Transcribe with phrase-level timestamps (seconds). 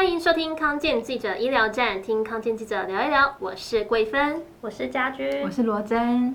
[0.00, 3.36] 欢迎收听康健记者医疗站，听康健记者聊一聊。
[3.38, 6.34] 我是桂芬，我是家居，我是罗真。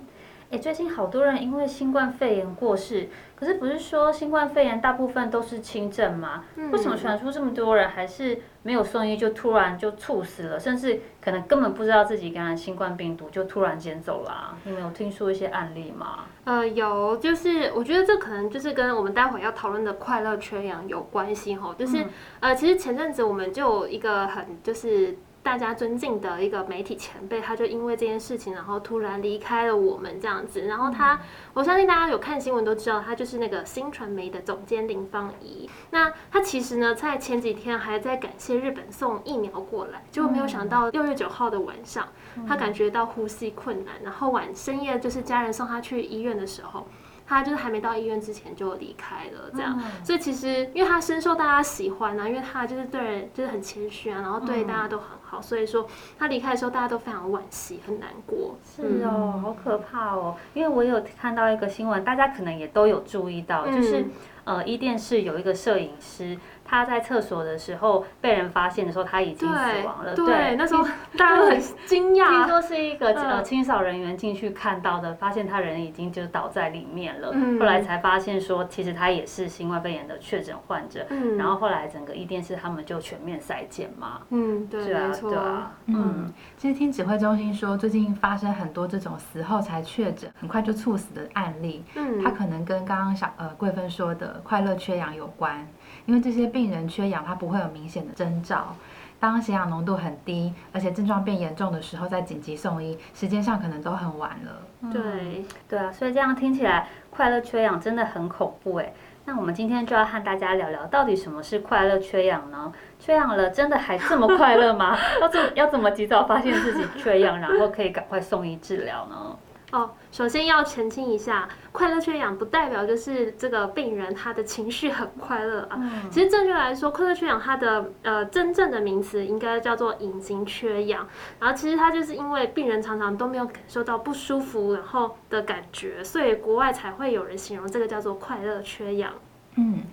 [0.51, 6.45] 哎，最近好多人因为新冠肺炎过世，可是不是说新冠肺炎大部分都是轻症吗？
[6.55, 14.57] 嗯、为什么传出这么多人还是没有送医就突然就猝死了，甚至可能根本不知道自己感染新冠病毒就突然间走了、啊？
[14.65, 16.25] 你们有听说一些案例吗？
[16.43, 22.09] 呃，有，就是我觉得这可能就是跟我们待会要讨论的快乐缺氧有关系吼，就是、嗯、
[22.41, 25.17] 呃，其实前阵子我们就有一个很就是。
[25.45, 30.61] 大家尊敬的一个媒体前辈，他就因为这件事情，然后突然离开了我们这样子。
[30.61, 31.21] 然后他，
[31.53, 35.69] 我相信大家有看新闻都知道，他就是那个新传媒的总监林芳仪。
[35.91, 42.07] 那他其实呢，在前几天还在感谢日本送疫苗过来，结果没有想到六月九号的晚上，
[42.47, 46.87] 他感觉到呼吸困难，然后晚深夜就是家人送他去医院的时候。
[47.27, 55.87] 他就是还没到医院之前就离开了，这样，嗯、所以其实因为他深受大家喜欢啊，因为他就是对人就是很谦虚啊，然后对大家都很好，嗯、所以说
[56.19, 58.55] 他离开的时候大家都非常惋惜，很难过。
[58.63, 66.37] 是哦，嗯、好可怕哦，因为我有看到一个新闻，大家可能也都有注意到，就是、嗯、呃，伊甸市有一个摄影师。
[66.65, 70.15] 他在厕所的时候被人发现的时候，他已经死亡了。
[70.15, 70.83] 对，对那时候
[71.15, 72.27] 大家都很惊讶。
[72.27, 77.29] 听说是一个呃清扫人员进去看到的，发现他人已经就倒在里面了。
[77.33, 81.05] 嗯、后来才发现说，其实他也是新冠肺炎的确诊患者。
[81.09, 84.21] 嗯、然后后来整个伊甸市他们就全面筛检嘛。
[84.29, 85.71] 嗯，对，啊、对啊。
[85.85, 91.83] 嗯，其实听指挥中心说，最近发生很多这种死后才确诊，很快就猝死的案例。
[91.95, 92.23] 嗯。
[92.23, 95.67] 他可能跟刚刚小呃桂芬说的快乐缺氧有关。
[96.05, 98.75] 因为这些病人缺氧，他不会有明显的征兆。
[99.17, 104.91] 当血氧浓度很低，而且症状变严重的时候，再紧急送医，时间上可能都很晚了。
[104.91, 108.93] 对，嗯、对啊，所以这样听起来，快乐缺氧真的很恐怖哎。
[109.27, 112.71] 那我们今天就要和大家聊聊，到底什么是快乐缺氧呢？
[112.99, 114.95] 缺氧了，真的还这么快乐吗？
[115.19, 119.35] 要怎要怎么及早发现自己缺氧，然后可以赶快送医治疗呢？
[119.71, 125.75] 哦，首先要澄清一下，快乐缺氧不代表就是这个病人他的情绪很快乐啊。
[125.77, 131.07] 嗯、其实正确来说，快乐缺氧它的呃真正的名词应该叫做隐形缺氧。
[131.39, 139.11] 然后其实它就是因为病人常常都没有感受到不舒服然后的感觉，所以国外才会有人形容这个叫做快乐缺氧。
[139.55, 139.83] 嗯，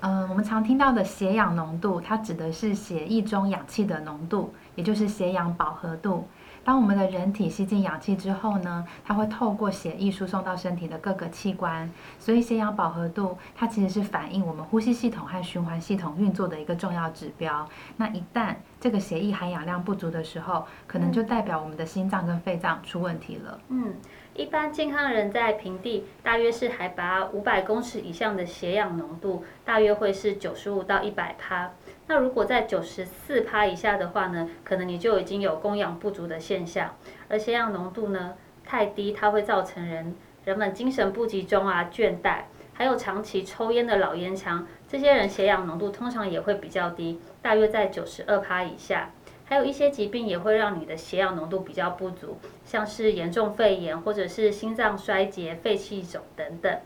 [0.00, 6.28] 呃，我们常听到的血氧浓度，它指的是血液中氧气的浓度，也就是血氧饱和度。
[6.64, 17.68] 当我们的人体吸进氧气之后呢，它会透过血液输送到身体的各个器官，所以血氧饱和度它其实是反映我们呼吸系统和循环系统运作的一个重要指标。
[17.96, 23.58] 那一旦这个血液含氧量不足的时候，可能就代表我们的心脏跟肺脏出问题了。
[23.68, 23.94] 嗯，
[24.34, 31.70] 一般健康人在平地大约是海拔五百公尺以上的血氧浓度，大约会是九十五到一百趴。
[32.10, 36.96] 那如果在九十四趴以下的话呢，可能你就已经有供氧不足的现象，
[37.28, 38.34] 而血氧浓度呢
[38.64, 42.40] 太低，它会造成人人们精神不集中啊、倦怠，
[42.74, 49.10] 还有长期抽烟的老烟枪，这些人血氧浓度通常也会比较低，大约在九十二趴以下。
[49.44, 56.76] 还有一些疾病也会让你的血氧浓度比较不足，像是严重肺炎或者是心脏衰竭、肺气肿等等。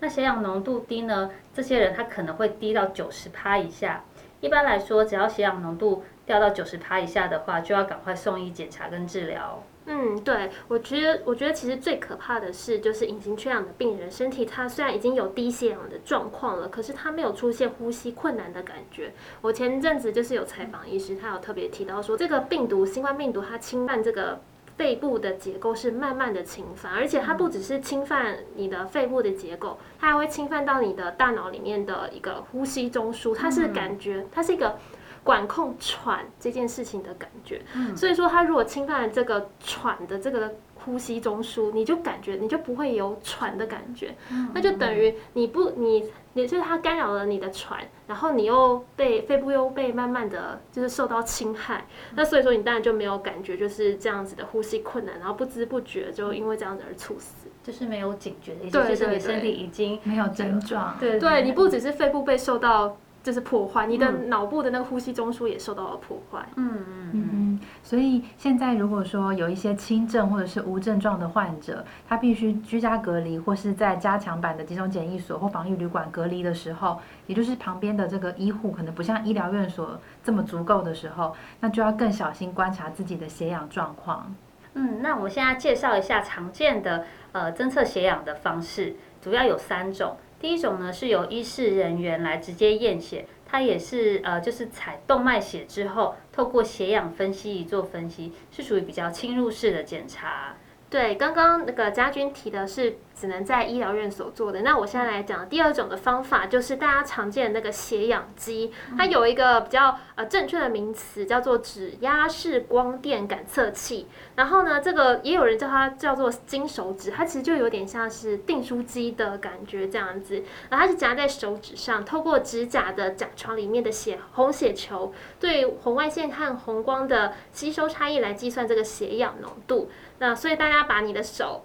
[0.00, 4.04] 那血氧浓度低呢，这些人他可能会低到九十趴以下。
[4.40, 9.62] 一般来说，只要血氧浓度掉到九十趴以下的话，就要赶快送医检查跟治疗。
[9.86, 19.12] 嗯，对，我觉得，我觉得其实最可怕的是，就是隐形缺氧的病人，身体他虽然已经有低血氧的状况了，可是他没有出现呼吸困难的感觉。
[19.40, 24.40] 我前阵子就是有采访医师，他有特别提到说，这个病毒，新冠病毒，它侵犯这个。
[24.76, 34.78] 肺部的结构是慢慢的侵犯，而且它不只是侵犯你的肺部的结构，它还会侵犯到你的大脑里面的一个呼吸中枢，它是感觉，它是一个
[35.24, 37.62] 管控喘这件事情的感觉。
[37.96, 40.54] 所以说，它如果侵犯了这个喘的这个。
[40.84, 62.96] 呼吸中枢，你就感觉你就不会有喘的感觉，嗯、那就等于你不你你就是它干扰了你的喘，然后你又被肺部又被慢慢的就是受到侵害，嗯、那所以说你当然就没有感觉就是这样子的呼吸困难，然后不知不觉就因为这样子而猝死，就是没有警觉的意思，就是你身体已经没有症状，对，对，你不只是肺部被受到。
[63.26, 66.46] 就是破坏，你的脑部的那个呼吸中枢也受到了破坏。
[66.54, 67.60] 嗯嗯嗯嗯。
[67.82, 84.32] 所以现在如果说有一些轻症或者是无症状的患者，他必须居家隔离或是在加强版的集中检疫所或防疫旅馆隔离的时候，也就是旁边的这个医护可能不像医疗院所这么足够的时候，那就要更小心观察自己的血氧状况。
[84.74, 90.16] 嗯，那我们现在介绍一下常见的呃侦测血氧的方式，主要有三种。
[90.38, 100.54] 第一种呢，是由医事人员来直接验血，它也是呃，就是采动脉血之后，透过血氧分析仪做分析，是属于比较侵入式的检查。
[100.88, 104.62] 对，刚刚那个家军提的是只能在医疗院所做的。
[104.62, 114.06] 那我现在来讲第二种的方法，就是大家常见的那个血氧机，它有一个比较呃正确的名词，叫做指压式光电感测器。
[114.36, 120.44] 然后呢，这个也有人叫它叫做金手指，它其实就有点像是订书机的感觉这样子。
[120.70, 129.90] 然后它是夹在手指上，透过指甲的甲床里面的血红血球对红外线和红光的吸收差异来计算这个血氧浓度。
[130.18, 131.64] 那所以大家把你的手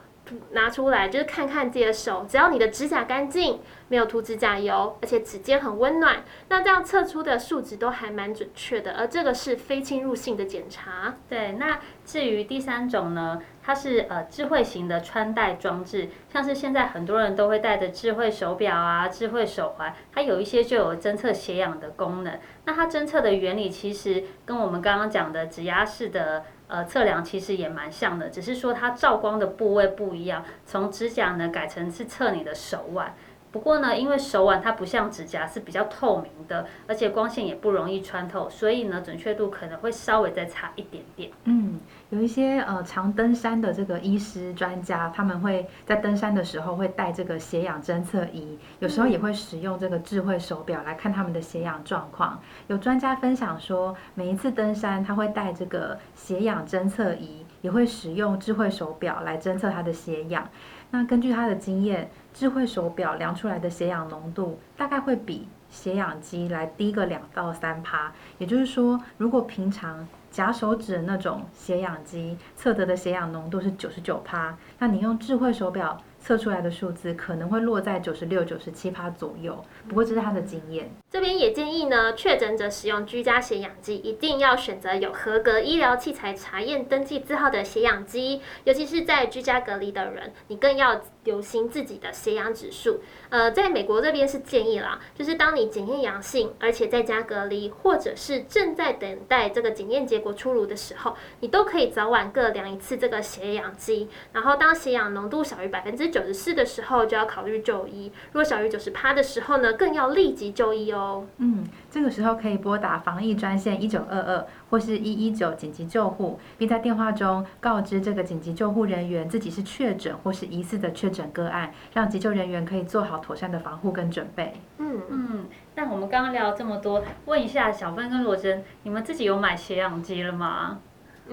[0.52, 3.60] 拿出来，就是看看自己的手，只要你的指甲干净，
[3.90, 8.94] 没有涂指甲油，而且指尖很温暖，那这样测出的数值都还蛮准确的。
[8.94, 11.16] 而这个是非侵入性的检查。
[11.28, 22.40] 对，那至于第三种呢，它是呃智慧型的穿戴装置，像是现在很多人都会戴的智慧手表啊、智慧手环，它有一些就有侦测血氧的功能。
[22.64, 26.46] 那它侦测的原理其实跟我们刚刚讲的指压式的。
[26.72, 33.14] 呃，测量其实也蛮像的，只是说它照光的部位不一样，从指甲呢改成是测你的手腕。
[33.52, 41.30] 不过呢，因为手腕它不像指甲是比较透明的，而且光线也不容易穿透，所以呢准确度可能会稍微再差一点点。
[41.44, 41.80] 嗯，
[42.12, 52.40] 有一些呃常登山的这个医师专家，他们会在登山的时候会带这个血氧侦测仪，有时候也会使用这个智慧手表来看他们的血氧状况。
[52.68, 60.48] 有专家分享说，每一次登山他会带这个血氧侦测仪，也会使用智慧手表来侦测他的血氧。
[60.92, 68.12] 那根据他的经验，智慧手表量出来的血氧浓度大概会比血氧机来低个两到三趴。
[68.38, 75.98] 也就是说，如果平常夹手指的那种血氧机测得的血氧浓度是九十九趴，那你用智慧手表。
[76.22, 80.90] 测出来的数字可能会落在九十六、九十七趴左右，不过这是他的经验。
[81.10, 93.00] 这边也建议呢，确诊者使用居家血氧机一定要选择有合格医疗器材查验登记字号的血氧机，尤其是在居家隔离的人，你更要留心自己的血氧指数。
[93.30, 104.10] 呃，在美国这边是建议啦，就是当你检验阳性，而且在家隔离，或者是正在等待这个检验结果出炉的时候，你都可以早晚各量一次这个血氧机。
[104.34, 111.26] 然后当血氧浓度小于百分之九十四的时候，就要考虑就医；如果小于九十趴的时候呢，更要立即就医哦。
[111.38, 124.54] 嗯，这个时候可以拨打防疫专线一九二二或是一一九紧急救护，并在电话中告知这个紧急救护人员自己是确诊或是疑似的确诊个案，让急救人员可以做好妥善的防护跟准备。
[124.78, 130.80] 嗯嗯，那我们刚刚聊了这么多，问一下小芬跟罗真，你们自己有买血氧机了吗？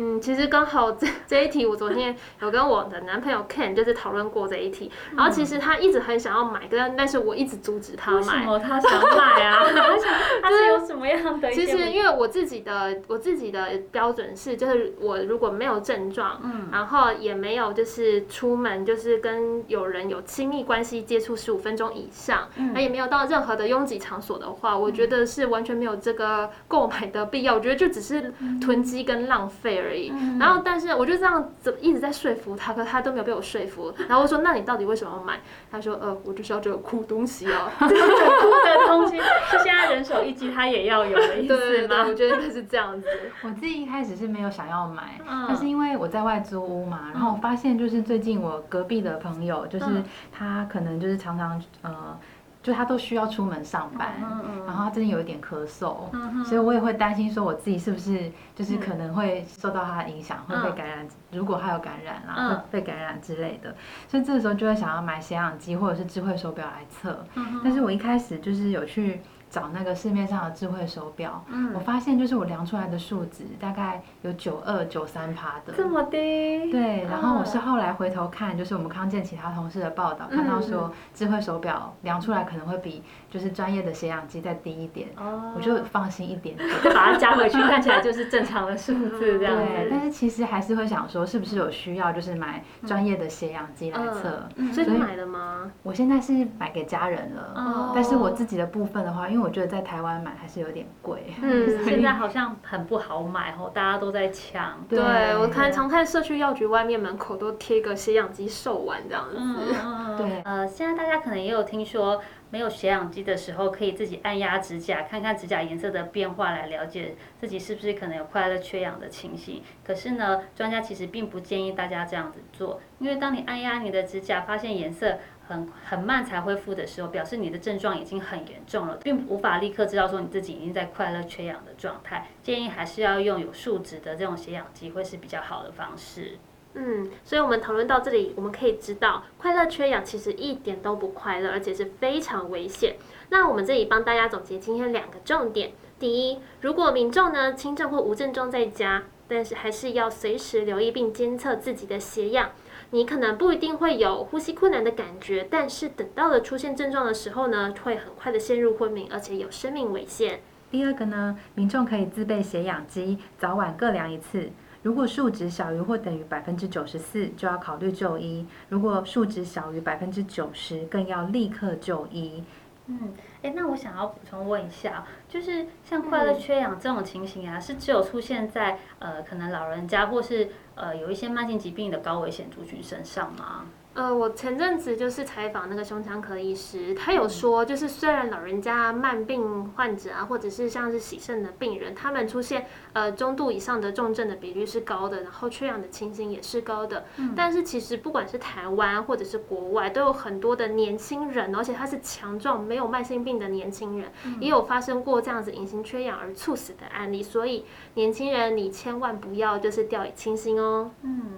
[0.01, 8.19] 嗯，其实刚好这这一题，我昨天有跟我的男朋友 Ken 就是讨论过这一题，然后其实他一直很想要买，但但是我一直阻止他买。
[8.19, 9.65] 为什么他想买啊？
[9.65, 11.51] 他 想 他是有什么样的？
[11.53, 27.55] 其实因为我自己的我自己的标准是，就是我如果没有症状，嗯，然后也没有就是出门就是跟有人有亲密关系接触十五分钟以上，嗯，也没有到任何的拥挤场所的话，我觉得是完全没有这个购买的必要。
[27.55, 30.13] 我觉得就只是囤积跟浪费而已。
[30.39, 33.93] 然后但是我就这样子一直在说服他，可他都没有被我说服。
[34.09, 39.17] 然后我说：“那你到底为什么要买？”他说：“呃，我就是要这个酷东西啊，这 个酷的东西，
[39.51, 40.23] 就现在人手
[40.55, 43.07] 他也要有的意思吗？” 对对对，我觉得是这样子。
[43.43, 52.19] 我自己一开始是没有想要买，嗯、但是因为我在外租屋嘛，然后我发现就是最近我隔壁的朋友，就是他可能就是常常呃。
[52.61, 61.07] 就他都需要出门上班，嗯嗯、然后他最近有一点咳嗽，嗯、所以我也会担心说我自己是不是就是可能会受到他的影响，会被感染。
[61.07, 63.75] 嗯、如果他有感染啊，嗯、会被感染之类的，
[64.09, 67.25] 所以这个时候就会想要买血氧机或者是智慧手表来测。
[67.37, 69.21] 嗯、但是我一开始就是有去。
[69.51, 76.71] 找那个市面上的智慧手表，嗯，我发现就是我量出来的数值大概有九二九三趴的，这么低？
[76.71, 89.63] 对，然后我是后来回头看，就是我们康健其他同事的报道，嗯、看到说智慧手表量出来可能会比就是专业的血氧机再低一点，哦，我就放心一点点， 把它加回去，看起来就是正常的数字这样子。
[89.69, 94.49] 对，但是其实还是会想说，是不是有需要就是买专业的血氧机来测？
[94.57, 95.71] 嗯、所以你买了吗？
[95.83, 104.85] 我现在是买给家人了，哦，但是我自己的部分的话，因为因为我觉得在台湾买还是有点贵，嗯， 现在好像很不好买哦，大家都在抢。
[104.89, 104.99] 对，
[105.39, 109.37] 我看常看社区药局外面门口都贴个血氧机售完这样子。
[109.39, 110.43] 嗯， 对。
[110.43, 119.63] 呃，现在大家可能也有听说，没有血氧机的时候，可以自己按压指甲，看看指甲颜色的变化，来了解自己是不是可能有快乐缺氧的情形。
[119.85, 125.17] 可是呢，专家其实并不建议大家这样子做，因为当你按压你的指甲，发现颜色。
[125.49, 132.29] 很很慢才恢复的时候，表示你的症状已经很严重了，并无法立刻知道说你自己已经在快乐缺氧的状态。
[132.43, 136.39] 建议还是要用有数值的这种血氧机，会是比较好的方式。
[136.75, 142.97] 嗯，所以我们讨论到这里，我们可以知道，快乐缺氧其实一点都不快乐，而且是非常危险。
[143.31, 152.51] 那我们这里帮大家总结今天两个重点：第一，如果民众呢轻症或无症状在家，但是还是要随时留意并监测自己的血氧。
[152.91, 160.41] 你可能不一定会有呼吸困难的感觉，但是等到了出现症状的时候呢，会很快的陷入昏迷，而且有生命危险。
[160.71, 164.51] 第二个呢，民众可以自备血氧机，早晚各量一次。
[164.83, 172.43] 如果数值小于或等于百分之九十四，就要考虑就医；如果数值小于百分之九十，更要立刻就医。
[172.87, 183.67] 嗯，哎，那我想要补充问一下，就是像快乐缺氧这种情形啊，是只有出现在呃可能老人家或是呃有一些慢性疾病的高危险族群身上吗？
[183.99, 207.65] 呃，我前阵子就是采访那个胸腔科医师，他有说，就是虽然老人家、慢病患者啊，或者是像是洗肾的病人，他们出现呃中度以上的重症的比率是高的，然后缺氧的情形也是高的，嗯，但是其实不管是台湾或者是国外，都有很多的年轻人，而且他是强壮、没有慢性病的年轻人，嗯，也有发生过这样子隐形缺氧而猝死的案例，所以
[207.95, 210.93] 年轻人你千万不要就是掉以轻心哦。
[211.03, 211.33] 嗯。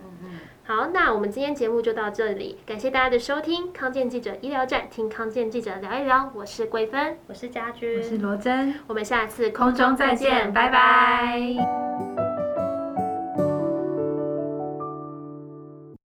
[0.70, 3.72] 好，那我们今天节目就到这里，感谢大家的收听。
[3.72, 6.30] 康健记者医疗站，听康健记者聊一聊。
[6.32, 10.70] 我是桂芬，我是家君，我是罗真，我们下次空中再见，拜拜。
[10.70, 11.89] 拜拜。